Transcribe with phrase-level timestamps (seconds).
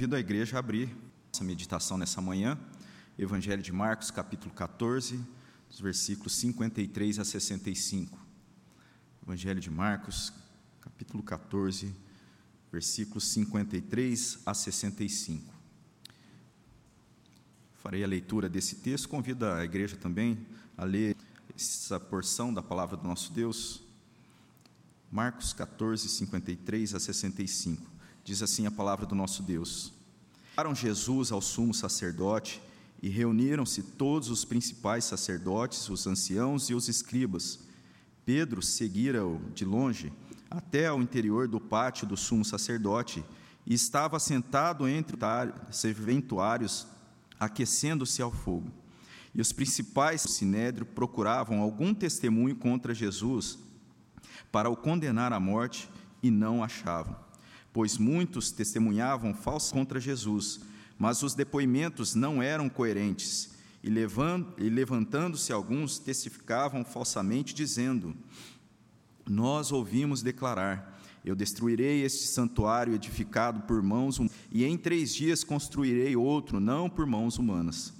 [0.00, 0.88] Convido a igreja a abrir
[1.30, 2.58] essa meditação nessa manhã,
[3.18, 5.22] Evangelho de Marcos, capítulo 14,
[5.68, 8.18] dos versículos 53 a 65.
[9.22, 10.32] Evangelho de Marcos,
[10.80, 11.94] capítulo 14,
[12.72, 15.52] versículos 53 a 65.
[17.74, 20.46] Farei a leitura desse texto, convido a igreja também
[20.78, 21.14] a ler
[21.54, 23.82] essa porção da palavra do nosso Deus.
[25.12, 27.99] Marcos 14, 53 a 65.
[28.30, 29.92] Diz assim a palavra do nosso Deus:
[30.50, 32.62] Levaram Jesus ao sumo sacerdote
[33.02, 37.58] e reuniram-se todos os principais sacerdotes, os anciãos e os escribas.
[38.24, 40.12] Pedro seguira-o de longe
[40.48, 43.24] até ao interior do pátio do sumo sacerdote
[43.66, 45.18] e estava sentado entre
[45.68, 46.86] os serventuários,
[47.36, 48.70] aquecendo-se ao fogo.
[49.34, 53.58] E os principais do sinédrio procuravam algum testemunho contra Jesus
[54.52, 55.90] para o condenar à morte
[56.22, 57.28] e não achavam
[57.72, 60.60] pois muitos testemunhavam falso contra Jesus,
[60.98, 63.50] mas os depoimentos não eram coerentes,
[63.82, 63.88] e
[64.68, 68.14] levantando-se alguns testificavam falsamente, dizendo:
[69.26, 75.42] Nós ouvimos declarar: Eu destruirei este santuário edificado por mãos humanas, e em três dias
[75.42, 77.94] construirei outro, não por mãos humanas.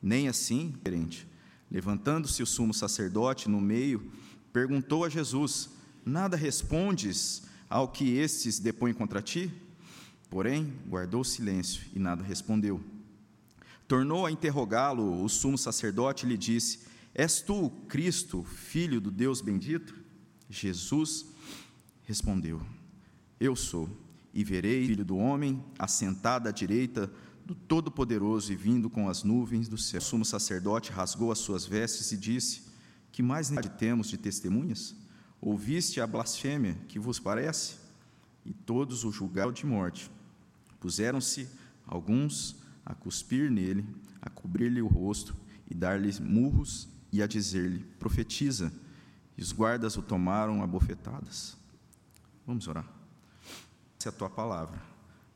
[0.00, 1.28] Nem assim, diferente.
[1.70, 4.10] Levantando-se o sumo sacerdote no meio,
[4.50, 5.68] perguntou a Jesus:
[6.06, 9.52] Nada respondes ao que estes depõem contra ti?
[10.30, 12.82] Porém, guardou silêncio e nada respondeu.
[13.86, 16.80] Tornou a interrogá-lo o sumo sacerdote e lhe disse:
[17.14, 19.94] És tu, Cristo, filho do Deus bendito?
[20.50, 21.26] Jesus
[22.04, 22.60] respondeu:
[23.40, 23.88] Eu sou,
[24.34, 27.10] e verei o filho do homem assentado à direita
[27.46, 29.98] do Todo-Poderoso e vindo com as nuvens do céu.
[29.98, 32.64] O sumo sacerdote rasgou as suas vestes e disse:
[33.10, 34.94] Que mais temos de testemunhas?
[35.40, 37.76] Ouviste a blasfêmia que vos parece?
[38.44, 40.10] E todos o julgaram de morte.
[40.80, 41.48] Puseram-se
[41.86, 43.86] alguns a cuspir nele,
[44.20, 45.36] a cobrir-lhe o rosto
[45.70, 48.72] e dar-lhe murros e a dizer-lhe: Profetiza.
[49.36, 51.56] E os guardas o tomaram a bofetadas.
[52.44, 52.86] Vamos orar.
[53.98, 54.80] Essa é a tua palavra.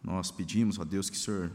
[0.03, 1.53] Nós pedimos, ó Deus, que o Senhor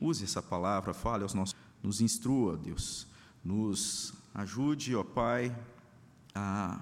[0.00, 3.06] use essa palavra, fale aos nossos, nos instrua, Deus,
[3.44, 5.56] nos ajude, ó Pai,
[6.34, 6.80] a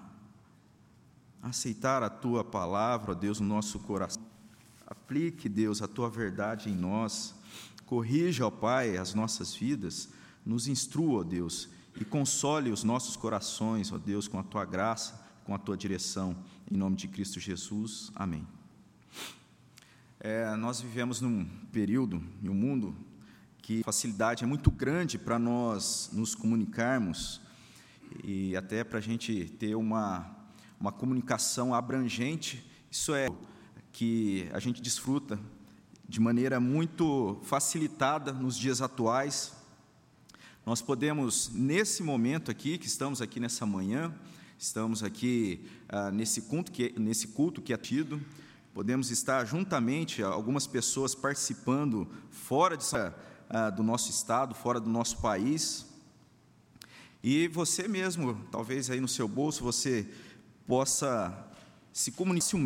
[1.49, 4.23] aceitar a tua palavra, ó Deus, no nosso coração.
[4.87, 7.35] Aplique, Deus, a tua verdade em nós.
[7.85, 10.09] Corrija, ó Pai, as nossas vidas.
[10.45, 11.69] Nos instrua, ó Deus,
[12.01, 16.37] e console os nossos corações, ó Deus, com a tua graça, com a tua direção.
[16.71, 18.13] Em nome de Cristo Jesus.
[18.15, 18.47] Amém.
[20.21, 22.97] É, nós vivemos num período, em um mundo,
[23.63, 27.41] que a facilidade é muito grande para nós nos comunicarmos
[28.23, 30.36] e até para a gente ter uma
[30.79, 33.29] uma comunicação abrangente, isso é
[33.93, 35.39] que a gente desfruta
[36.09, 39.53] de maneira muito facilitada nos dias atuais.
[40.65, 44.15] Nós podemos, nesse momento aqui, que estamos aqui nessa manhã,
[44.59, 48.21] estamos aqui ah, nesse, culto que, nesse culto que é tido,
[48.75, 52.85] podemos estar juntamente, algumas pessoas participando fora de,
[53.49, 55.87] ah, do nosso estado, fora do nosso país.
[57.23, 60.09] E você mesmo, talvez aí no seu bolso, você
[60.67, 61.47] possa
[61.93, 62.59] se comunicar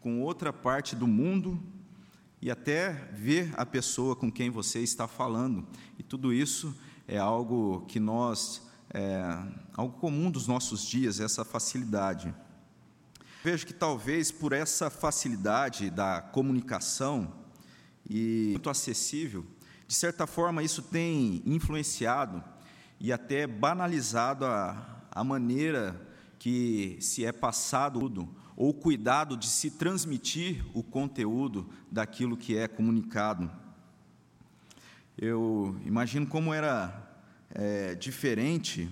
[0.00, 1.58] com outra parte do mundo
[2.42, 5.66] e até ver a pessoa com quem você está falando.
[5.98, 6.76] E tudo isso
[7.08, 8.60] é algo que nós,
[8.92, 9.22] é,
[9.74, 12.34] algo comum dos nossos dias, essa facilidade.
[13.42, 17.32] Vejo que talvez por essa facilidade da comunicação
[18.08, 19.46] e muito acessível,
[19.86, 22.44] de certa forma isso tem influenciado
[23.00, 26.03] e até banalizado a, a maneira
[26.44, 32.68] que se é passado tudo, ou cuidado de se transmitir o conteúdo daquilo que é
[32.68, 33.50] comunicado.
[35.16, 37.16] Eu imagino como era
[37.48, 38.90] é, diferente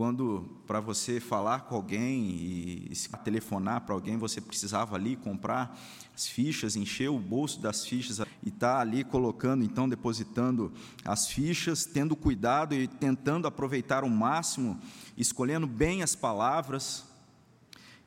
[0.00, 2.90] quando, para você falar com alguém e,
[3.22, 5.78] telefonar para alguém, você precisava ali comprar
[6.14, 10.72] as fichas, encher o bolso das fichas e estar tá ali colocando, então, depositando
[11.04, 14.80] as fichas, tendo cuidado e tentando aproveitar o máximo,
[15.18, 17.04] escolhendo bem as palavras.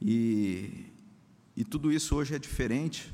[0.02, 0.88] E,
[1.56, 3.14] e tudo isso hoje é diferente.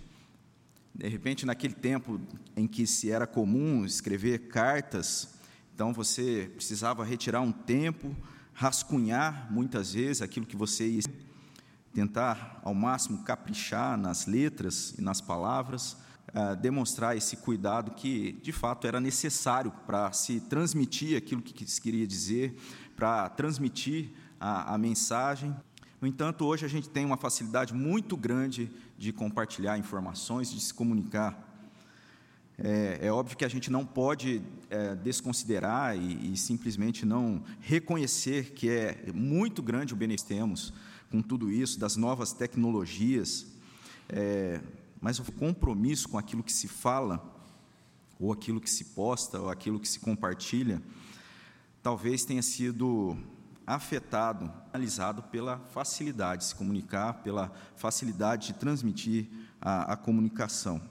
[0.96, 2.18] De repente, naquele tempo
[2.56, 5.36] em que se era comum escrever cartas,
[5.76, 8.16] então você precisava retirar um tempo
[8.54, 11.00] rascunhar muitas vezes aquilo que você
[11.94, 15.98] tentar ao máximo caprichar nas letras e nas palavras,
[16.30, 21.82] uh, demonstrar esse cuidado que de fato era necessário para se transmitir aquilo que se
[21.82, 22.56] queria dizer,
[22.96, 25.56] para transmitir a, a mensagem.
[26.02, 30.74] No entanto, hoje a gente tem uma facilidade muito grande de compartilhar informações, de se
[30.74, 31.49] comunicar.
[32.62, 38.52] É, é, óbvio que a gente não pode é, desconsiderar e, e, simplesmente não reconhecer
[38.52, 40.74] que é muito grande o benefício que temos
[41.10, 43.48] com tudo isso, das novas tecnologias,
[44.10, 44.60] é,
[45.00, 47.24] mas o compromisso com aquilo que se fala,
[48.20, 50.82] ou aquilo que se posta, ou aquilo que se compartilha,
[51.82, 53.18] talvez tenha sido
[53.66, 59.28] afetado, analisado pela facilidade de se comunicar, pela facilidade de transmitir
[59.62, 60.82] a, a comunicação.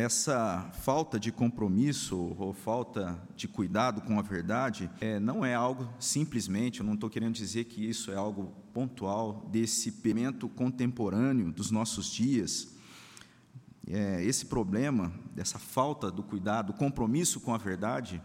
[0.00, 5.88] Essa falta de compromisso ou falta de cuidado com a verdade é, não é algo
[5.98, 11.70] simplesmente, eu não estou querendo dizer que isso é algo pontual desse pensamento contemporâneo dos
[11.70, 12.68] nossos dias.
[13.86, 18.22] É, esse problema, dessa falta do cuidado, compromisso com a verdade,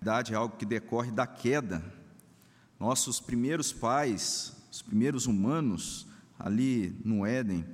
[0.00, 1.82] verdade é algo que decorre da queda.
[2.78, 6.06] Nossos primeiros pais, os primeiros humanos
[6.38, 7.64] ali no Éden,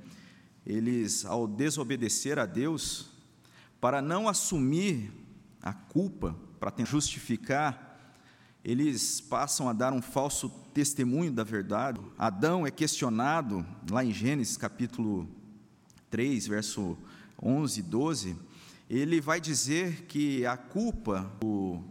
[0.65, 3.09] eles, ao desobedecer a Deus,
[3.79, 5.11] para não assumir
[5.61, 7.91] a culpa, para justificar,
[8.63, 11.99] eles passam a dar um falso testemunho da verdade.
[12.17, 15.27] Adão é questionado, lá em Gênesis capítulo
[16.11, 16.97] 3, verso
[17.41, 18.37] 11 e 12,
[18.89, 21.81] ele vai dizer que a culpa do,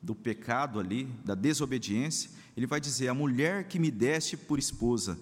[0.00, 5.18] do pecado ali, da desobediência, ele vai dizer: A mulher que me deste por esposa,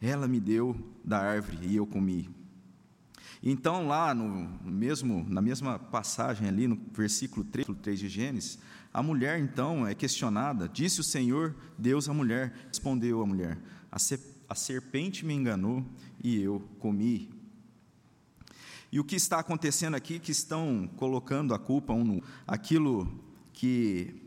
[0.00, 2.28] ela me deu da árvore e eu comi.
[3.42, 8.58] Então, lá no mesmo, na mesma passagem ali, no versículo 3, 3 de Gênesis,
[8.92, 10.68] a mulher então é questionada.
[10.68, 13.58] Disse o Senhor, Deus à mulher, respondeu a mulher:
[13.92, 15.84] a, serpente me enganou
[16.22, 17.30] e eu comi.
[18.90, 23.22] E o que está acontecendo aqui que estão colocando a culpa um no aquilo
[23.52, 24.25] que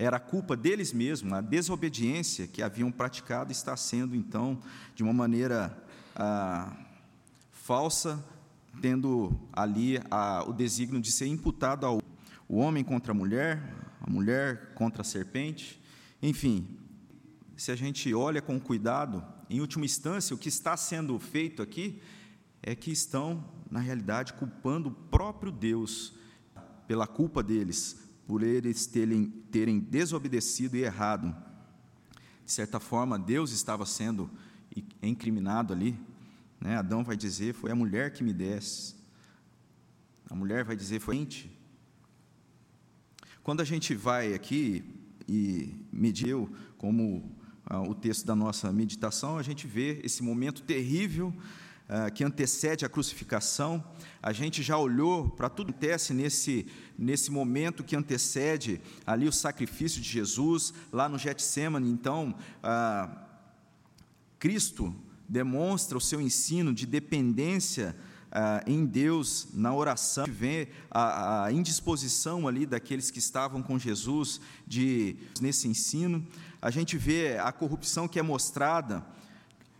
[0.00, 4.58] era a culpa deles mesmos, a desobediência que haviam praticado está sendo, então,
[4.94, 5.76] de uma maneira
[6.16, 6.74] ah,
[7.52, 8.24] falsa,
[8.80, 12.00] tendo ali ah, o desígnio de ser imputado ao
[12.48, 13.62] o homem contra a mulher,
[14.00, 15.78] a mulher contra a serpente,
[16.22, 16.78] enfim,
[17.54, 22.00] se a gente olha com cuidado, em última instância, o que está sendo feito aqui
[22.62, 26.14] é que estão, na realidade, culpando o próprio Deus
[26.88, 31.34] pela culpa deles, por eles terem, terem desobedecido e errado.
[32.46, 34.30] De certa forma, Deus estava sendo
[35.02, 35.98] incriminado ali.
[36.60, 36.76] Né?
[36.76, 38.94] Adão vai dizer: Foi a mulher que me desse.
[40.30, 41.50] A mulher vai dizer: Foi gente.
[43.42, 44.84] Quando a gente vai aqui
[45.26, 46.48] e mediu,
[46.78, 47.36] como
[47.66, 51.34] ah, o texto da nossa meditação, a gente vê esse momento terrível
[52.14, 53.84] que antecede a crucificação,
[54.22, 56.66] a gente já olhou para tudo que acontece nesse,
[56.96, 61.90] nesse momento que antecede ali o sacrifício de Jesus, lá no Getsemane.
[61.90, 63.08] Então, ah,
[64.38, 64.94] Cristo
[65.28, 67.96] demonstra o seu ensino de dependência
[68.30, 74.40] ah, em Deus, na oração, vê a, a, indisposição ali daqueles que estavam com Jesus
[74.66, 76.24] de, nesse ensino,
[76.62, 79.04] a gente vê a corrupção que é mostrada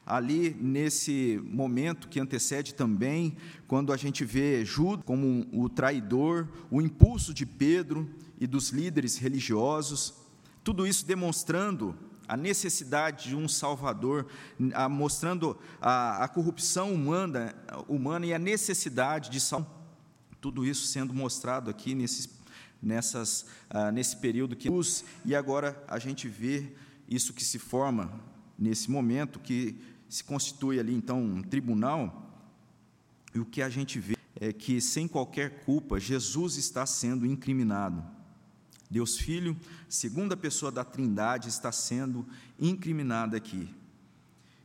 [0.04, 3.36] ali nesse momento que antecede também,
[3.68, 8.08] quando a gente vê Judas como o traidor, o impulso de Pedro
[8.40, 10.14] e dos líderes religiosos,
[10.64, 14.26] tudo isso demonstrando a necessidade de um Salvador,
[14.88, 17.54] mostrando a, a, corrupção humana,
[17.88, 19.80] humana e a necessidade de salvação.
[20.40, 22.28] Tudo isso sendo mostrado aqui nesses,
[22.82, 24.70] nessas, ah, nesse período que
[25.24, 26.72] e agora a gente vê
[27.08, 28.10] isso que se forma
[28.60, 29.74] nesse momento que
[30.08, 32.30] se constitui ali então um tribunal,
[33.34, 38.04] e o que a gente vê é que, sem qualquer culpa, Jesus está sendo incriminado.
[38.90, 39.56] Deus Filho,
[39.88, 42.26] segunda pessoa da Trindade, está sendo
[42.58, 43.72] incriminada aqui.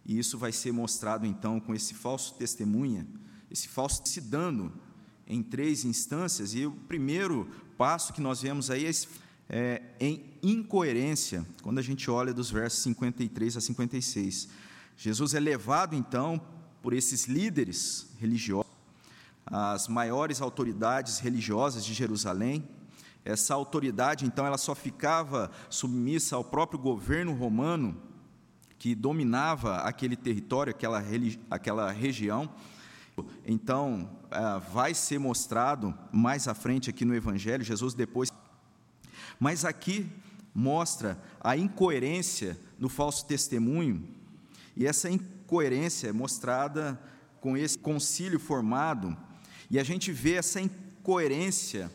[0.04, 3.08] E isso vai ser mostrado então com esse falso testemunha,
[3.52, 4.74] esse falso se dando
[5.28, 6.56] em três instâncias.
[6.56, 8.92] E o primeiro passo que nós vemos aí é,
[9.50, 14.50] é em incoerência, quando a gente olha dos versos 53 a 56.
[14.98, 16.42] Jesus é levado então
[16.82, 18.72] por esses líderes religiosos,
[19.46, 22.68] as maiores autoridades religiosas de Jerusalém.
[23.24, 28.00] Essa autoridade, então, ela só ficava submissa ao próprio governo romano
[28.78, 31.04] que dominava aquele território, aquela,
[31.50, 32.48] aquela região.
[33.44, 38.32] Então, é, vai ser mostrado mais à frente aqui no Evangelho, Jesus depois.
[39.40, 40.08] Mas aqui
[40.54, 44.16] mostra a incoerência no falso testemunho
[44.76, 47.00] e essa incoerência é mostrada
[47.40, 49.16] com esse concílio formado,
[49.70, 51.92] e a gente vê essa incoerência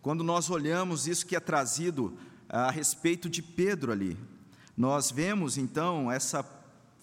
[0.00, 2.16] quando nós olhamos isso que é trazido
[2.48, 4.16] a respeito de Pedro ali.
[4.76, 6.44] Nós vemos então essa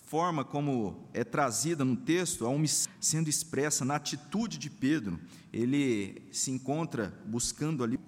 [0.05, 5.19] forma como é trazida no texto, a omissão sendo expressa na atitude de Pedro,
[5.53, 7.99] ele se encontra buscando ali,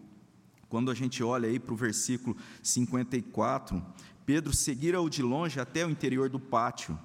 [0.72, 3.86] quando a gente olha aí para o versículo 54,
[4.26, 6.98] Pedro seguira-o de longe até o interior do pátio,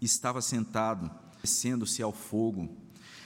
[0.00, 1.08] estava sentado,
[1.40, 2.76] descendo-se ao fogo.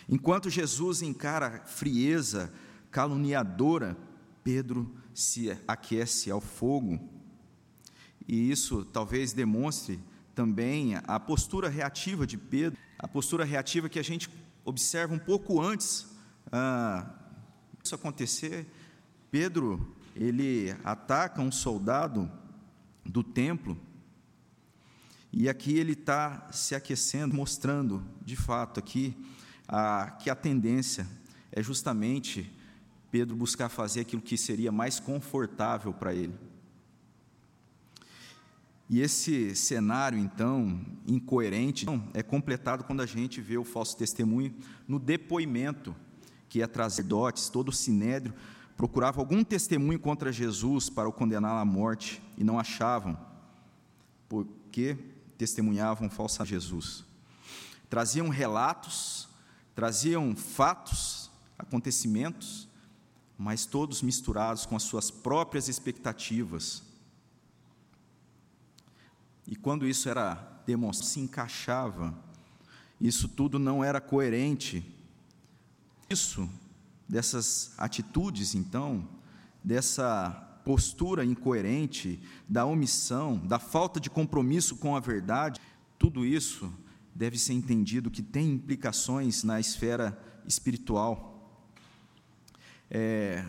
[0.07, 2.53] Enquanto Jesus encara a frieza
[2.91, 3.97] caluniadora,
[4.45, 7.01] Pedro se aquece ao fogo.
[8.29, 9.99] E isso talvez demonstre
[10.35, 14.29] também a postura reativa de Pedro, a postura reativa que a gente
[14.67, 16.07] observa um pouco antes
[16.53, 17.11] ah,
[17.83, 18.67] isso acontecer.
[19.31, 22.31] Pedro ele ataca um soldado
[23.05, 23.79] do templo
[25.33, 29.15] e aqui ele está se aquecendo, mostrando de fato aqui
[29.69, 31.07] a, que a tendência
[31.53, 32.51] é justamente
[33.11, 36.35] Pedro buscar fazer aquilo que seria mais confortável para ele.
[38.89, 44.55] E esse cenário, então, incoerente, é completado quando a gente vê o falso testemunho
[44.87, 45.95] no depoimento
[46.49, 48.33] que é trazer dotes, todo o sinédrio
[48.77, 53.19] procurava algum testemunho contra Jesus para o condenar à morte e não achavam,
[54.29, 54.97] porque
[55.39, 57.05] testemunhavam falsamente Jesus.
[57.89, 59.29] Traziam relatos,
[59.75, 62.69] traziam fatos, acontecimentos,
[63.39, 66.83] mas todos misturados com as suas próprias expectativas
[69.47, 70.35] e quando isso era
[70.67, 72.13] demonstrado, se encaixava,
[73.01, 74.85] isso tudo não era coerente.
[76.11, 76.49] Isso,
[77.09, 79.09] dessas atitudes, então,
[79.63, 80.31] dessa
[80.65, 85.61] postura incoerente, da omissão, da falta de compromisso com a verdade,
[85.99, 86.73] tudo isso
[87.15, 91.63] deve ser entendido que tem implicações na esfera espiritual.
[92.91, 93.45] É,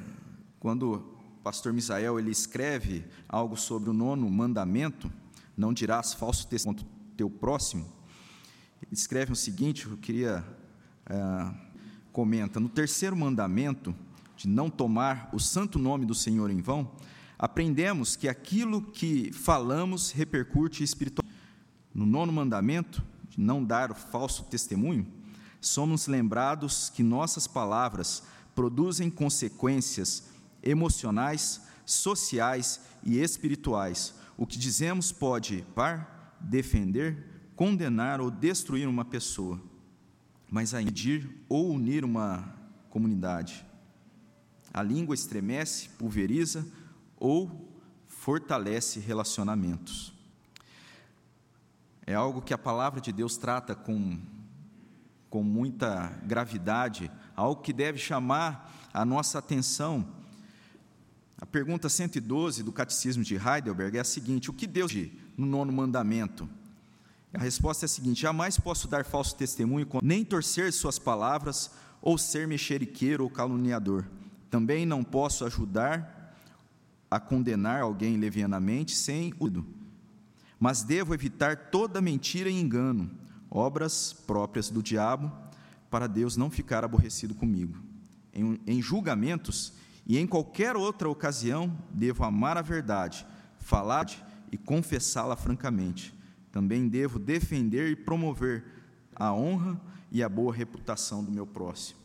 [0.60, 5.12] quando o pastor Misael ele escreve algo sobre o nono mandamento,
[5.56, 7.92] não dirás falso testemunho contra teu próximo.
[8.82, 10.46] Ele escreve o seguinte, eu queria,
[11.08, 11.67] é,
[12.18, 13.94] comenta, no terceiro mandamento,
[14.36, 16.92] de não tomar o santo nome do Senhor em vão,
[17.38, 21.38] aprendemos que aquilo que falamos repercute espiritualmente.
[21.94, 25.06] No nono mandamento, de não dar o falso testemunho,
[25.62, 28.24] somos lembrados que nossas palavras
[28.56, 30.24] produzem consequências
[30.64, 39.62] emocionais, sociais e espirituais, o que dizemos pode par, defender, condenar ou destruir uma pessoa,
[40.50, 42.54] mas a impedir ou unir uma
[42.89, 43.66] comunidade.
[44.74, 46.66] A língua estremece, pulveriza
[47.18, 47.70] ou
[48.08, 50.13] fortalece relacionamentos.
[52.06, 54.20] É algo que a palavra de Deus trata com,
[55.30, 60.18] com muita gravidade, algo que deve chamar a nossa atenção
[61.39, 65.46] a pergunta 112 do Catecismo de Heidelberg é a seguinte: O que Deus diz no
[65.46, 66.50] nono mandamento?
[67.34, 72.18] A resposta é a seguinte: Jamais posso dar falso testemunho, nem torcer suas palavras, ou
[72.18, 74.06] ser mexeriqueiro ou caluniador.
[74.50, 76.36] Também não posso ajudar
[77.10, 79.50] a condenar alguém levianamente sem o
[80.60, 83.12] mas devo evitar toda mentira e engano,
[83.50, 85.32] obras próprias do diabo,
[85.90, 87.78] para Deus não ficar aborrecido comigo.
[88.34, 89.74] Em, em julgamentos,
[90.06, 93.26] e em qualquer outra ocasião, devo amar a verdade,
[93.60, 94.08] falar
[94.52, 96.17] e confessá-la francamente.
[96.58, 98.66] Também devo defender e promover
[99.16, 99.80] a honra
[100.12, 102.00] e a boa reputação do meu próximo.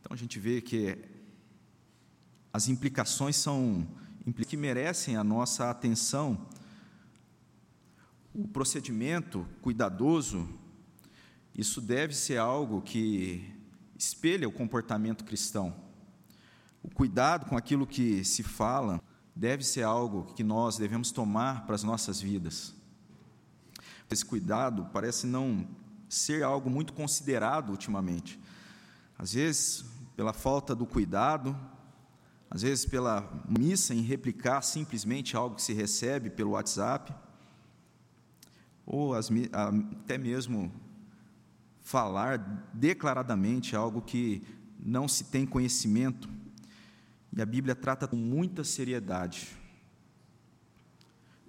[0.00, 0.98] Então a gente vê que
[2.52, 3.86] as implicações são
[4.44, 6.48] que merecem a nossa atenção.
[8.34, 10.48] O procedimento cuidadoso,
[11.56, 13.54] isso deve ser algo que
[13.96, 15.72] espelha o comportamento cristão.
[16.82, 19.00] O cuidado com aquilo que se fala
[19.34, 22.74] deve ser algo que nós devemos tomar para as nossas vidas.
[24.10, 25.66] Esse cuidado parece não
[26.08, 28.38] ser algo muito considerado ultimamente.
[29.18, 29.84] Às vezes,
[30.14, 31.56] pela falta do cuidado,
[32.50, 37.14] às vezes pela missa em replicar simplesmente algo que se recebe pelo WhatsApp,
[38.84, 39.30] ou as,
[40.02, 40.70] até mesmo
[41.80, 42.38] falar
[42.74, 44.42] declaradamente algo que
[44.78, 46.28] não se tem conhecimento.
[47.34, 49.48] E a Bíblia trata com muita seriedade.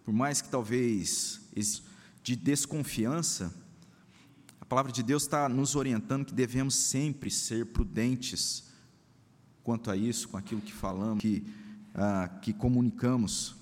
[0.05, 1.41] Por mais que talvez
[2.23, 3.53] de desconfiança,
[4.61, 8.71] a palavra de Deus está nos orientando que devemos sempre ser prudentes
[9.61, 11.45] quanto a isso, com aquilo que falamos, que,
[11.93, 13.55] ah, que comunicamos.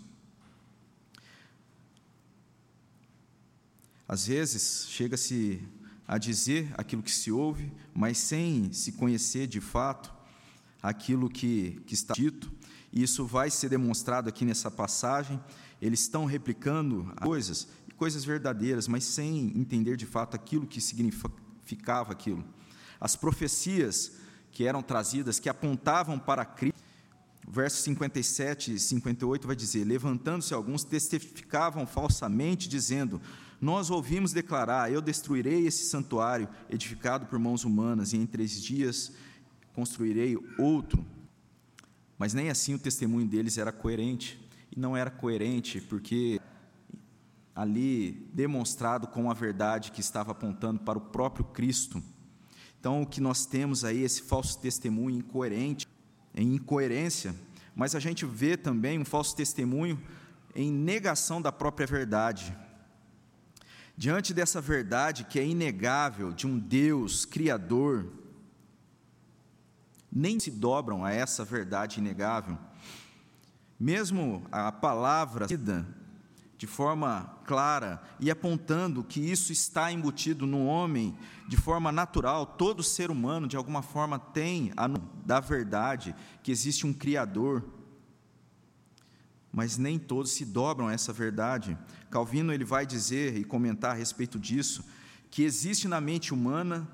[4.07, 5.61] Às vezes, chega-se
[6.07, 10.20] a dizer aquilo que se ouve, mas sem se conhecer de fato
[10.81, 12.51] aquilo que, que está dito.
[12.91, 15.39] E isso vai ser demonstrado aqui nessa passagem.
[15.81, 22.43] Eles estão replicando coisas, coisas verdadeiras, mas sem entender de fato aquilo que significava aquilo.
[22.99, 24.13] As profecias
[24.51, 26.81] que eram trazidas, que apontavam para Cristo,
[27.47, 33.21] verso 57 e 58 vai dizer: Levantando-se alguns, testificavam falsamente, dizendo:
[33.59, 39.11] Nós ouvimos declarar: Eu destruirei esse santuário edificado por mãos humanas, e em três dias
[39.73, 41.05] construirei outro.
[42.17, 44.39] Mas nem assim o testemunho deles era coerente.
[44.71, 46.39] E não era coerente porque
[47.55, 52.01] ali demonstrado com a verdade que estava apontando para o próprio Cristo.
[52.79, 55.87] Então, o que nós temos aí, esse falso testemunho incoerente,
[56.33, 57.35] em incoerência,
[57.75, 60.01] mas a gente vê também um falso testemunho
[60.55, 62.55] em negação da própria verdade.
[63.95, 68.07] Diante dessa verdade que é inegável de um Deus criador,
[70.11, 72.57] nem se dobram a essa verdade inegável.
[73.79, 75.47] Mesmo a palavra
[76.57, 82.83] de forma clara e apontando que isso está embutido no homem de forma natural, todo
[82.83, 84.87] ser humano de alguma forma tem a
[85.25, 87.63] da verdade que existe um criador.
[89.51, 91.77] Mas nem todos se dobram a essa verdade.
[92.09, 94.85] Calvino ele vai dizer e comentar a respeito disso
[95.31, 96.87] que existe na mente humana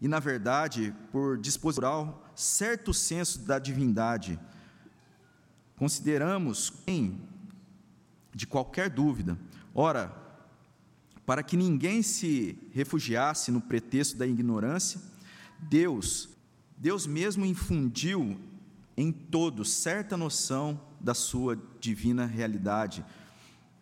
[0.00, 4.38] e na verdade, por disposição certo senso da divindade.
[5.76, 7.20] Consideramos em
[8.34, 9.38] de qualquer dúvida.
[9.74, 10.14] Ora,
[11.24, 15.00] para que ninguém se refugiasse no pretexto da ignorância,
[15.58, 16.28] Deus,
[16.76, 18.38] Deus mesmo infundiu
[18.96, 23.04] em todos certa noção da sua divina realidade,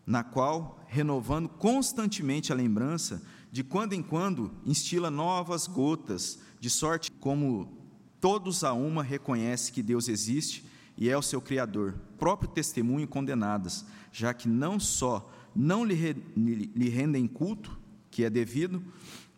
[0.06, 3.22] na qual, renovando constantemente a lembrança,
[3.54, 7.72] de quando em quando instila novas gotas, de sorte como
[8.20, 10.64] todos a uma reconhecem que Deus existe
[10.98, 15.94] e é o seu Criador, próprio testemunho condenadas, já que não só não lhe,
[16.34, 17.78] lhe rendem culto,
[18.10, 18.82] que é devido,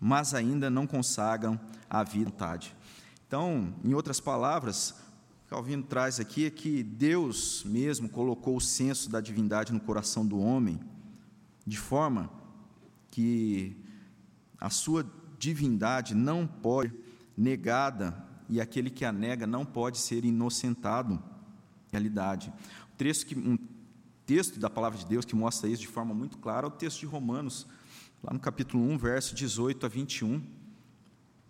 [0.00, 2.74] mas ainda não consagram a vontade.
[3.28, 4.94] Então, em outras palavras,
[5.46, 10.38] Calvino traz aqui é que Deus mesmo colocou o senso da divindade no coração do
[10.38, 10.80] homem,
[11.66, 12.30] de forma
[13.10, 13.84] que
[14.60, 15.04] a sua
[15.38, 21.22] divindade não pode ser negada e aquele que a nega não pode ser inocentado
[21.90, 22.52] realidade.
[22.92, 23.58] Um texto, que, um
[24.24, 27.00] texto da palavra de Deus que mostra isso de forma muito clara é o texto
[27.00, 27.66] de Romanos,
[28.22, 30.42] lá no capítulo 1, verso 18 a 21,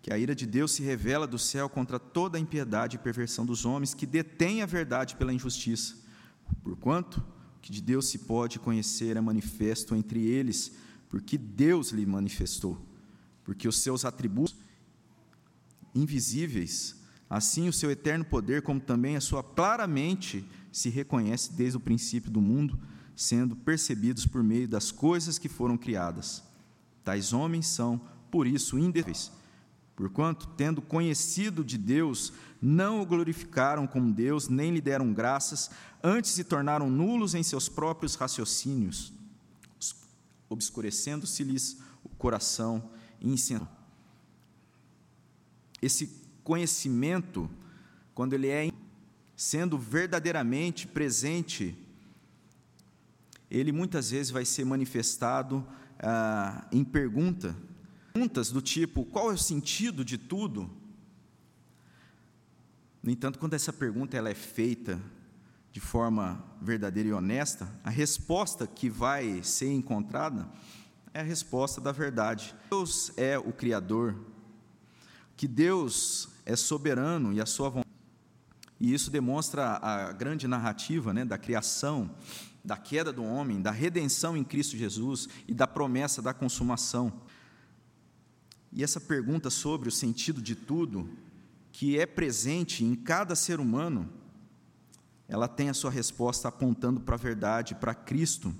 [0.01, 3.45] que a ira de Deus se revela do céu contra toda a impiedade e perversão
[3.45, 5.95] dos homens que detêm a verdade pela injustiça.
[6.63, 7.19] Porquanto
[7.57, 10.73] o que de Deus se pode conhecer é manifesto entre eles,
[11.09, 12.86] porque Deus lhe manifestou,
[13.47, 14.55] porque os seus atributos
[15.95, 16.97] invisíveis
[17.29, 22.31] Assim, o seu eterno poder, como também a sua, claramente se reconhece desde o princípio
[22.31, 22.79] do mundo,
[23.15, 26.43] sendo percebidos por meio das coisas que foram criadas.
[27.03, 27.99] Tais homens são,
[28.31, 29.31] por isso, indefíveis,
[29.95, 32.31] porquanto, tendo conhecido de Deus,
[32.61, 35.69] não o glorificaram como Deus, nem lhe deram graças,
[36.01, 39.11] antes se tornaram nulos em seus próprios raciocínios,
[40.49, 42.89] obscurecendo-se-lhes o coração
[43.21, 43.35] e
[45.81, 46.09] Esse
[46.43, 47.49] conhecimento,
[48.13, 48.71] quando ele é
[49.35, 51.77] sendo verdadeiramente presente,
[53.49, 55.65] ele muitas vezes vai ser manifestado
[55.99, 57.55] ah, em pergunta,
[58.13, 60.69] perguntas do tipo: qual é o sentido de tudo?
[63.01, 64.99] No entanto, quando essa pergunta ela é feita
[65.71, 70.49] de forma verdadeira e honesta, a resposta que vai ser encontrada
[71.13, 72.55] é a resposta da verdade.
[72.69, 74.15] Deus é o Criador,
[75.35, 77.87] que Deus é soberano e a sua vontade.
[78.79, 82.11] E isso demonstra a grande narrativa né, da criação,
[82.63, 87.21] da queda do homem, da redenção em Cristo Jesus e da promessa da consumação.
[88.71, 91.09] E essa pergunta sobre o sentido de tudo,
[91.71, 94.09] que é presente em cada ser humano,
[95.27, 98.53] ela tem a sua resposta apontando para a verdade, para Cristo.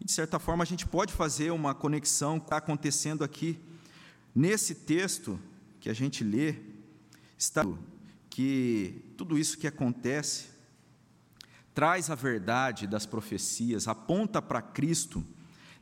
[0.00, 3.58] E, de certa forma, a gente pode fazer uma conexão que está acontecendo aqui.
[4.34, 5.38] Nesse texto
[5.80, 6.56] que a gente lê,
[7.38, 7.64] está
[8.30, 10.46] que tudo isso que acontece
[11.72, 15.24] traz a verdade das profecias, aponta para Cristo,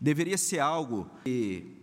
[0.01, 1.83] deveria ser algo que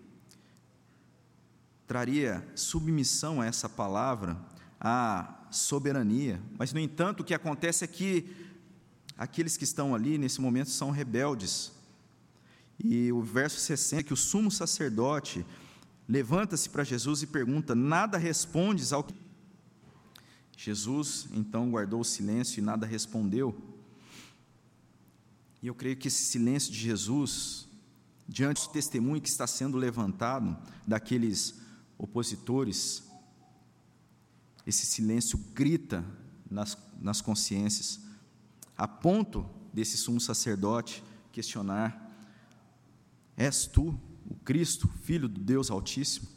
[1.87, 4.37] traria submissão a essa palavra,
[4.79, 6.39] a soberania.
[6.57, 8.35] Mas, no entanto, o que acontece é que
[9.17, 11.71] aqueles que estão ali nesse momento são rebeldes.
[12.83, 15.45] E o verso 60, que o sumo sacerdote
[16.07, 19.13] levanta-se para Jesus e pergunta: Nada respondes ao que
[20.55, 23.55] Jesus então guardou o silêncio e nada respondeu.
[25.61, 27.67] E eu creio que esse silêncio de Jesus
[28.27, 31.55] diante do testemunho que está sendo levantado daqueles
[31.97, 33.03] opositores,
[34.65, 36.05] esse silêncio grita
[36.49, 37.99] nas, nas consciências,
[38.77, 42.08] a ponto desse sumo sacerdote questionar:
[43.39, 43.97] És tu
[44.29, 46.27] o Cristo, filho do Deus Altíssimo?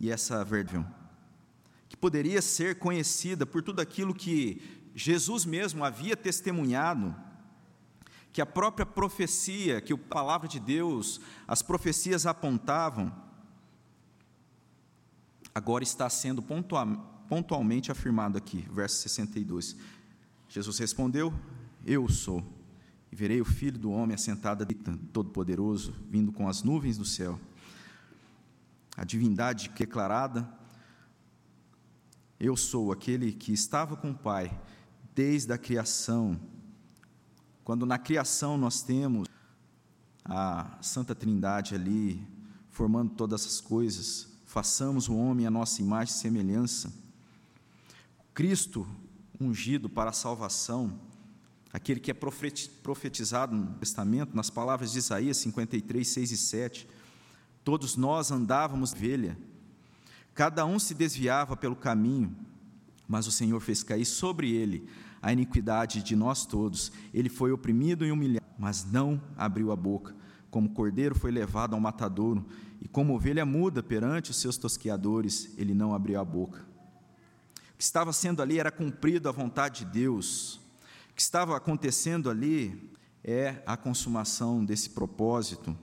[0.00, 0.86] E essa verdade,
[1.90, 4.62] que poderia ser conhecida por tudo aquilo que
[4.94, 7.14] Jesus mesmo havia testemunhado,
[8.32, 13.14] que a própria profecia, que a palavra de Deus, as profecias apontavam,
[15.54, 16.42] agora está sendo
[17.28, 19.76] pontualmente afirmado aqui, verso 62.
[20.48, 21.32] Jesus respondeu:
[21.84, 22.42] Eu sou,
[23.14, 24.66] e verei o filho do homem assentado
[25.12, 27.38] todo-poderoso, vindo com as nuvens do céu.
[28.96, 30.52] A divindade declarada,
[32.40, 34.60] eu sou aquele que estava com o Pai
[35.14, 36.40] desde a criação.
[37.62, 39.28] Quando na criação nós temos
[40.24, 42.20] a Santa Trindade ali
[42.68, 46.92] formando todas as coisas, façamos o homem a nossa imagem e semelhança.
[48.34, 48.84] Cristo
[49.40, 50.98] ungido para a salvação,
[51.74, 56.88] aquele que é profetizado no Testamento, nas palavras de Isaías 53, 6 e 7.
[57.64, 59.36] Todos nós andávamos velha,
[60.32, 62.32] cada um se desviava pelo caminho,
[63.08, 64.88] mas o Senhor fez cair sobre ele
[65.20, 66.92] a iniquidade de nós todos.
[67.12, 70.14] Ele foi oprimido e humilhado, mas não abriu a boca.
[70.52, 72.46] Como cordeiro foi levado ao matadouro,
[72.80, 76.64] e como ovelha muda perante os seus tosqueadores, ele não abriu a boca.
[77.72, 80.62] O que estava sendo ali era cumprido a vontade de Deus.
[81.14, 85.78] O que estava acontecendo ali é a consumação desse propósito.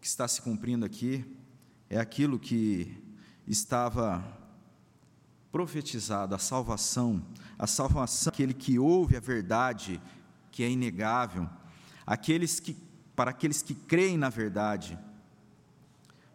[0.00, 1.22] Que está se cumprindo aqui
[1.90, 2.96] é aquilo que
[3.46, 4.24] estava
[5.52, 7.22] profetizado, a salvação,
[7.58, 10.00] a salvação aquele que ouve a verdade,
[10.50, 11.46] que é inegável,
[12.06, 12.74] aqueles que
[13.14, 14.98] para aqueles que creem na verdade,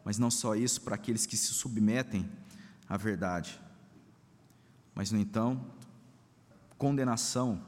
[0.06, 2.30] mas não só isso, para aqueles que se submetem
[2.88, 3.60] à verdade.
[4.98, 5.64] Mas, no então,
[6.76, 7.62] condenação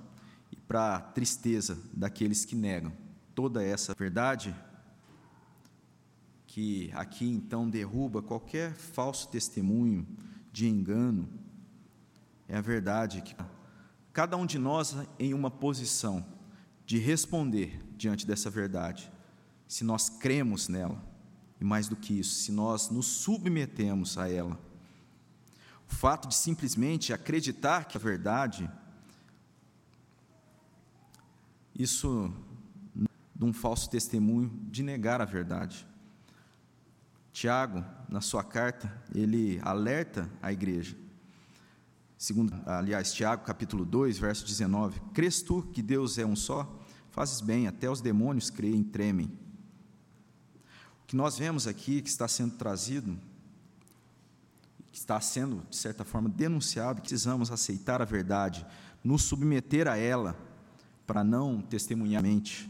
[0.51, 2.91] e para a tristeza daqueles que negam
[3.35, 4.55] toda essa verdade,
[6.47, 10.07] que aqui então derruba qualquer falso testemunho
[10.51, 11.29] de engano,
[12.47, 13.35] é a verdade que
[14.11, 16.25] cada um de nós em uma posição
[16.83, 19.11] de responder diante dessa verdade,
[19.67, 20.99] se nós cremos nela,
[21.61, 24.68] e mais do que isso, se nós nos submetemos a ela.
[25.89, 28.69] O fato de simplesmente acreditar que a verdade,
[31.75, 32.33] isso
[33.35, 35.87] de um falso testemunho de negar a verdade.
[37.31, 40.97] Tiago, na sua carta, ele alerta a igreja.
[42.17, 46.77] Segundo, aliás, Tiago, capítulo 2, verso 19: Crês tu que Deus é um só?
[47.11, 49.27] Fazes bem, até os demônios creem e tremem.
[51.03, 53.17] O que nós vemos aqui, que está sendo trazido,
[54.91, 58.65] que está sendo, de certa forma, denunciado, precisamos aceitar a verdade,
[59.03, 60.35] nos submeter a ela,
[61.05, 62.69] para não testemunhar mente,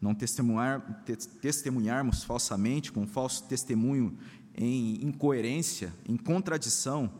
[0.00, 4.16] não testemunhar, te, testemunharmos falsamente, com falso testemunho
[4.54, 7.10] em incoerência, em contradição,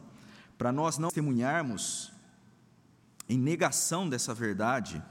[0.57, 2.12] para nós não testemunharmos
[3.29, 5.03] em negação dessa verdade,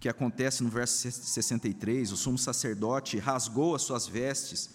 [0.00, 4.70] que acontece no verso 63, o sumo sacerdote rasgou as suas vestes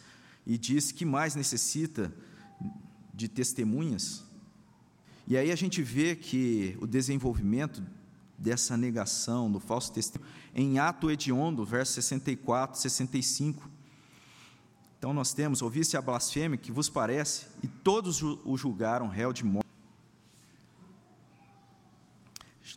[0.45, 2.12] e disse que mais necessita
[3.13, 4.23] de testemunhas.
[5.28, 7.84] E aí a gente vê que o desenvolvimento
[8.38, 13.69] dessa negação, do falso testemunho, em ato hediondo, verso 64, 65.
[14.97, 19.43] Então nós temos, ouvisse a blasfêmia que vos parece, e todos o julgaram réu de
[19.43, 19.63] morte.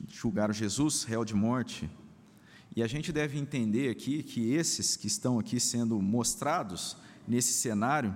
[0.09, 1.91] Julgaram Jesus réu de morte,
[2.75, 8.15] e a gente deve entender aqui que esses que estão aqui sendo mostrados nesse cenário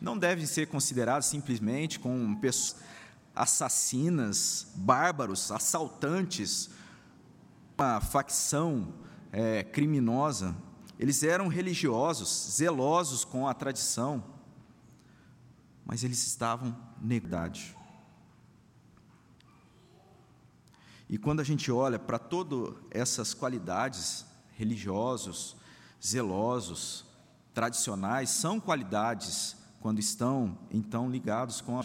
[0.00, 2.82] não devem ser considerados simplesmente como pessoas
[3.34, 6.70] assassinas, bárbaros, assaltantes,
[7.76, 8.94] uma facção
[9.32, 10.54] é, criminosa.
[10.98, 14.22] Eles eram religiosos, zelosos com a tradição,
[15.84, 17.76] mas eles estavam verdade.
[21.08, 24.24] E quando a gente olha para todas essas qualidades,
[24.56, 25.56] religiosos,
[26.02, 27.04] zelosos,
[27.54, 31.84] tradicionais, são qualidades quando estão então ligados com a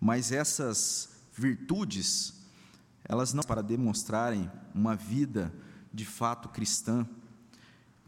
[0.00, 2.34] mas essas virtudes,
[3.04, 5.50] elas não para demonstrarem uma vida
[5.92, 7.08] de fato cristã.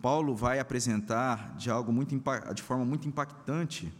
[0.03, 2.15] Paulo vai apresentar de algo muito
[2.55, 3.91] de forma muito impactante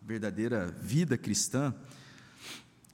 [0.00, 1.74] verdadeira vida cristã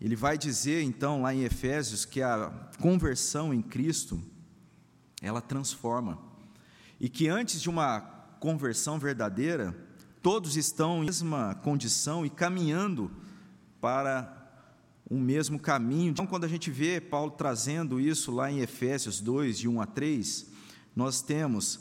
[0.01, 2.51] ele vai dizer então lá em Efésios que a
[2.81, 4.23] conversão em Cristo
[5.21, 6.28] ela transforma.
[7.01, 8.01] E que antes de uma
[8.41, 9.75] conversão verdadeira,
[10.23, 13.11] todos estão em mesma condição e caminhando
[13.81, 14.35] para
[15.11, 16.11] um mesmo caminho.
[16.11, 19.87] Então, quando a gente vê Paulo trazendo isso lá em Efésios 2, de 1 a
[19.87, 20.51] 3,
[20.95, 21.81] nós temos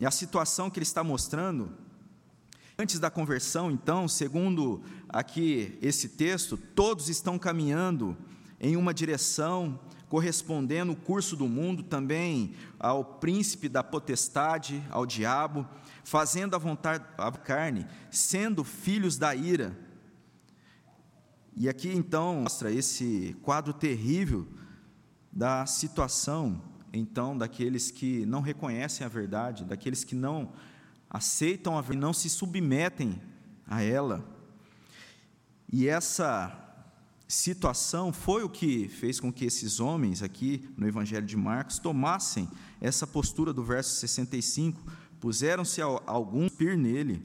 [0.00, 1.70] E a situação que ele está mostrando,
[2.78, 8.16] antes da conversão, então, segundo aqui esse texto, todos estão caminhando
[8.58, 15.68] em uma direção, correspondendo o curso do mundo também ao príncipe da potestade, ao diabo,
[16.02, 19.78] fazendo a vontade da carne, sendo filhos da ira.
[21.54, 24.48] E aqui então mostra esse quadro terrível
[25.30, 30.52] da situação então daqueles que não reconhecem a verdade, daqueles que não
[31.08, 33.20] aceitam a verdade, não se submetem
[33.66, 34.24] a ela.
[35.72, 36.56] E essa
[37.28, 42.48] situação foi o que fez com que esses homens aqui no Evangelho de Marcos tomassem
[42.80, 44.82] essa postura do verso 65,
[45.20, 47.22] puseram-se alguns pir nele,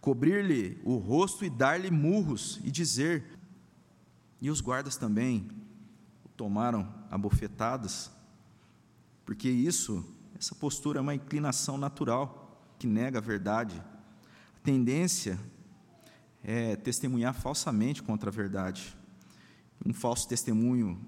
[0.00, 3.38] cobrir-lhe o rosto e dar-lhe murros e dizer,
[4.40, 5.48] e os guardas também
[6.36, 8.10] tomaram a bofetadas,
[9.26, 10.02] porque isso,
[10.38, 13.82] essa postura é uma inclinação natural que nega a verdade.
[14.56, 15.38] A tendência
[16.44, 18.96] é testemunhar falsamente contra a verdade.
[19.84, 20.98] Um falso testemunho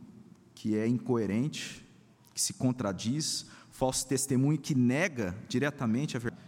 [0.53, 1.87] que é incoerente,
[2.35, 6.43] que se contradiz, falso testemunho que nega diretamente a verdade.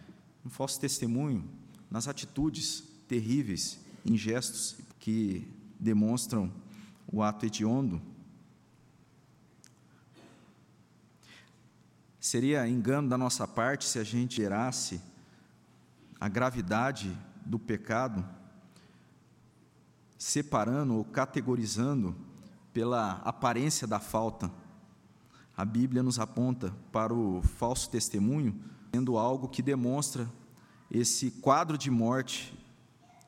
[0.44, 1.48] Um falso testemunho
[1.88, 5.46] nas atitudes terríveis, em gestos que
[5.78, 6.52] demonstram
[7.06, 8.02] o ato hediondo.
[12.20, 15.00] Seria engano da nossa parte se a gente gerasse
[16.20, 18.22] a gravidade do pecado,
[20.18, 22.14] separando ou categorizando
[22.74, 24.50] pela aparência da falta.
[25.56, 28.54] A Bíblia nos aponta para o falso testemunho
[28.92, 30.28] sendo algo que demonstra
[30.90, 32.52] esse quadro de morte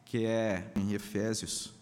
[0.04, 1.72] que é em Efésios,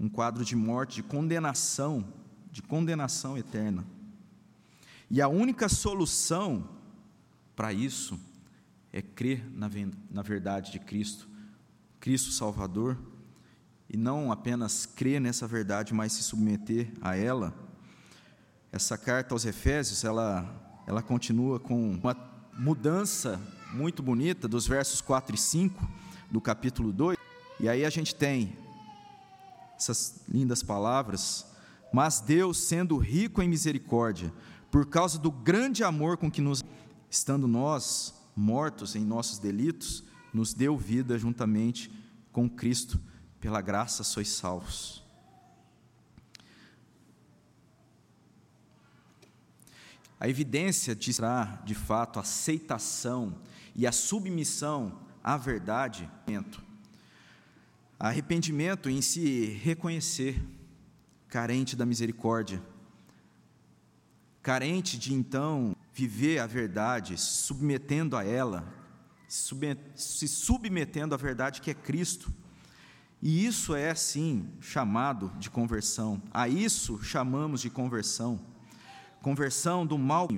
[0.00, 2.12] um quadro de morte, de condenação,
[2.50, 3.84] de condenação eterna.
[5.10, 6.68] E a única solução
[7.56, 8.20] para isso
[8.92, 9.70] é crer na,
[10.10, 11.28] na verdade de Cristo,
[11.98, 12.96] Cristo Salvador,
[13.88, 17.54] e não apenas crer nessa verdade, mas se submeter a ela.
[18.70, 22.14] Essa carta aos Efésios, ela, ela continua com uma
[22.52, 23.40] mudança
[23.72, 25.88] muito bonita dos versos 4 e 5
[26.30, 27.16] do capítulo 2.
[27.58, 28.58] E aí a gente tem
[29.74, 31.46] essas lindas palavras:
[31.92, 34.32] Mas Deus, sendo rico em misericórdia,
[34.70, 36.64] por causa do grande amor com que nos,
[37.10, 41.90] estando nós mortos em nossos delitos, nos deu vida juntamente
[42.32, 43.00] com Cristo,
[43.40, 45.04] pela graça sois salvos.
[50.20, 51.12] A evidência de,
[51.64, 53.38] de fato, a aceitação
[53.74, 56.10] e a submissão à verdade,
[57.98, 60.42] arrependimento em se reconhecer
[61.28, 62.62] carente da misericórdia
[64.48, 68.66] carente de então viver a verdade, se submetendo a ela,
[69.28, 72.32] se submetendo à verdade que é Cristo.
[73.20, 76.22] E isso é sim chamado de conversão.
[76.30, 78.40] A isso chamamos de conversão.
[79.20, 80.28] Conversão do mal,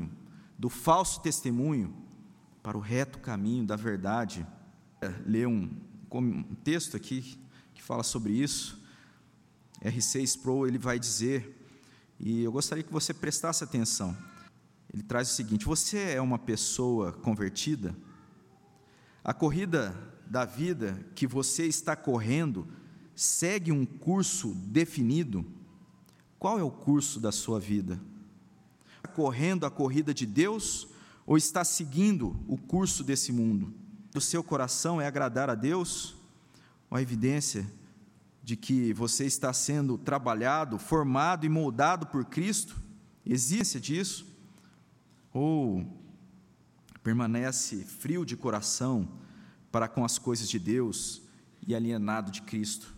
[0.59, 1.94] do falso testemunho
[2.64, 4.44] para o reto caminho da verdade.
[5.25, 5.70] Ler um,
[6.12, 7.38] um texto aqui
[7.73, 8.77] que fala sobre isso.
[9.81, 11.60] R6 Pro ele vai dizer
[12.20, 14.14] e eu gostaria que você prestasse atenção.
[14.92, 17.96] Ele traz o seguinte: você é uma pessoa convertida?
[19.24, 22.68] A corrida da vida que você está correndo
[23.14, 25.44] segue um curso definido?
[26.38, 28.00] Qual é o curso da sua vida?
[29.14, 30.88] Correndo a corrida de Deus
[31.26, 33.72] ou está seguindo o curso desse mundo?
[34.14, 36.16] O seu coração é agradar a Deus?
[36.90, 37.66] Ou a evidência
[38.50, 42.76] de que você está sendo trabalhado, formado e moldado por Cristo?
[43.24, 44.26] Existe disso?
[45.32, 45.86] Ou
[47.00, 49.08] permanece frio de coração
[49.70, 51.22] para com as coisas de Deus
[51.64, 52.92] e alienado de Cristo?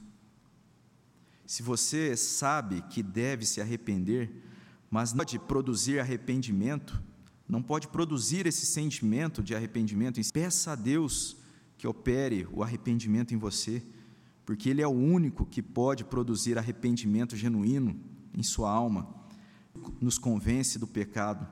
[1.44, 4.42] Se você sabe que deve se arrepender,
[4.90, 6.98] mas não pode produzir arrependimento,
[7.46, 10.18] não pode produzir esse sentimento de arrependimento.
[10.32, 11.36] Peça a Deus
[11.76, 13.82] que opere o arrependimento em você,
[14.44, 17.98] porque Ele é o único que pode produzir arrependimento genuíno
[18.34, 19.08] em sua alma,
[20.00, 21.46] nos convence do pecado.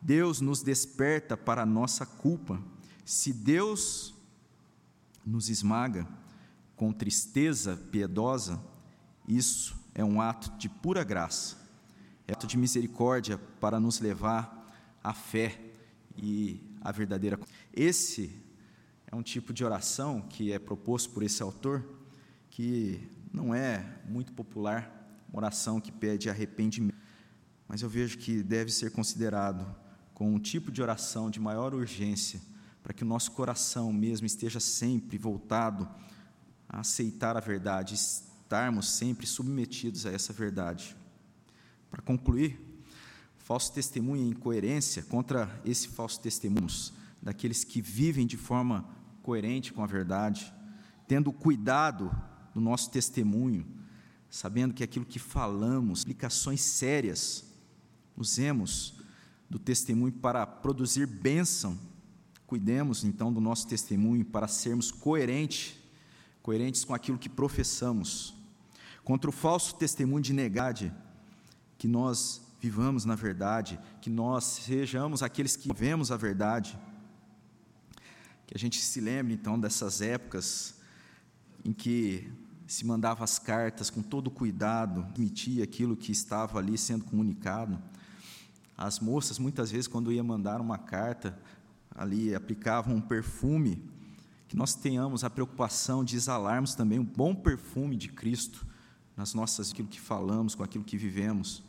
[0.00, 2.62] Deus nos desperta para a nossa culpa.
[3.04, 4.14] Se Deus
[5.24, 6.06] nos esmaga
[6.76, 8.62] com tristeza piedosa,
[9.26, 11.56] isso é um ato de pura graça,
[12.26, 14.64] é um ato de misericórdia para nos levar
[15.02, 15.58] à fé
[16.16, 17.38] e à verdadeira.
[17.72, 18.30] Esse
[19.06, 21.84] é um tipo de oração que é proposto por esse autor,
[22.54, 23.00] que
[23.32, 24.88] não é muito popular,
[25.28, 26.96] uma oração que pede arrependimento,
[27.66, 29.66] mas eu vejo que deve ser considerado
[30.14, 32.40] como um tipo de oração de maior urgência,
[32.80, 35.88] para que o nosso coração mesmo esteja sempre voltado
[36.68, 40.96] a aceitar a verdade, estarmos sempre submetidos a essa verdade.
[41.90, 42.84] Para concluir,
[43.36, 46.68] falso testemunho e incoerência contra esse falso testemunho
[47.20, 48.88] daqueles que vivem de forma
[49.24, 50.54] coerente com a verdade,
[51.08, 52.16] tendo cuidado
[52.54, 53.66] do nosso testemunho,
[54.30, 57.44] sabendo que aquilo que falamos, implicações sérias,
[58.16, 58.94] usemos
[59.50, 61.78] do testemunho para produzir bênção,
[62.46, 65.84] cuidemos então do nosso testemunho para sermos coerentes
[66.44, 68.34] coerentes com aquilo que professamos,
[69.02, 70.92] contra o falso testemunho de negade,
[71.78, 76.78] que nós vivamos na verdade, que nós sejamos aqueles que vemos a verdade,
[78.46, 80.74] que a gente se lembre então dessas épocas
[81.64, 82.30] em que
[82.66, 87.78] se mandava as cartas com todo cuidado, emitia aquilo que estava ali sendo comunicado.
[88.76, 91.38] As moças, muitas vezes, quando ia mandar uma carta,
[91.94, 93.82] ali aplicavam um perfume
[94.48, 98.66] que nós tenhamos a preocupação de exalarmos também um bom perfume de Cristo
[99.16, 101.62] nas nossas aquilo que falamos, com aquilo que vivemos.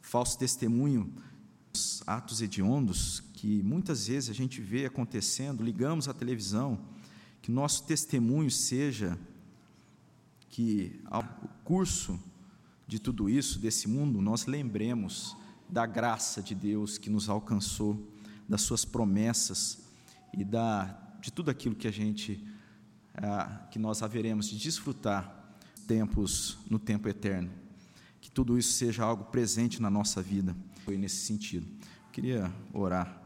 [0.00, 1.12] Falso testemunho,
[2.06, 6.78] atos hediondos que muitas vezes a gente vê acontecendo, ligamos à televisão,
[7.42, 9.18] que nosso testemunho seja
[10.48, 11.22] que ao
[11.64, 12.18] curso
[12.86, 15.36] de tudo isso, desse mundo, nós lembremos
[15.68, 18.00] da graça de Deus que nos alcançou,
[18.48, 19.82] das suas promessas
[20.32, 22.46] e da de tudo aquilo que a gente,
[23.14, 25.56] ah, que nós haveremos de desfrutar
[25.86, 27.50] tempos no tempo eterno.
[28.20, 30.54] Que tudo isso seja algo presente na nossa vida.
[30.84, 31.66] Foi nesse sentido.
[31.66, 33.20] Eu queria orar.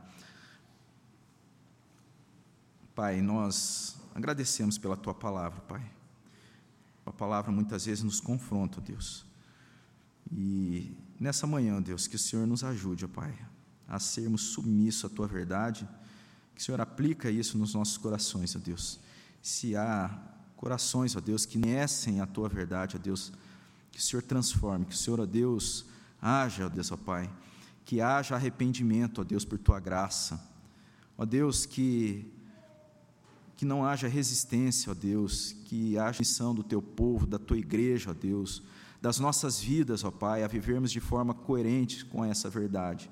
[2.95, 6.00] Pai, nós agradecemos pela tua palavra, Pai.
[7.11, 9.27] A palavra muitas vezes nos confronta, Deus.
[10.33, 13.37] E nessa manhã, Deus, que o Senhor nos ajude, ó Pai,
[13.87, 15.87] a sermos submissos à tua verdade
[16.61, 19.01] que o Senhor aplica isso nos nossos corações, ó Deus.
[19.41, 20.15] Se há
[20.59, 23.33] corações, ó Deus, que conhecem a tua verdade, ó Deus,
[23.91, 25.87] que o Senhor transforme, que o Senhor, ó Deus,
[26.21, 27.33] haja, ó Deus, ó Pai,
[27.83, 30.39] que haja arrependimento, ó Deus, por tua graça.
[31.17, 32.31] Ó Deus, que
[33.61, 38.11] que não haja resistência, ó Deus, que haja missão do teu povo, da tua igreja,
[38.11, 38.63] ó Deus,
[39.03, 43.11] das nossas vidas, ó Pai, a vivermos de forma coerente com essa verdade.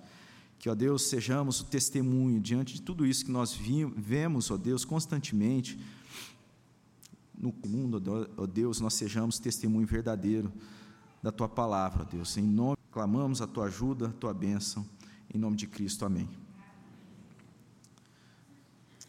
[0.58, 3.52] Que, ó Deus, sejamos o testemunho diante de tudo isso que nós
[3.94, 5.78] vemos, ó Deus, constantemente
[7.38, 8.02] no mundo,
[8.34, 10.50] ó Deus, nós sejamos testemunho verdadeiro
[11.22, 12.38] da tua palavra, ó Deus.
[12.38, 14.82] Em nome, clamamos a tua ajuda, a tua bênção,
[15.28, 16.47] em nome de Cristo, amém.